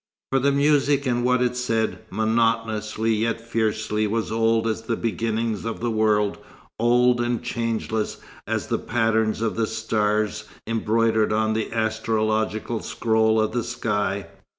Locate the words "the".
0.39-0.51, 4.81-4.95, 5.79-5.91, 8.65-8.79, 9.55-9.67, 11.53-11.71, 13.51-13.63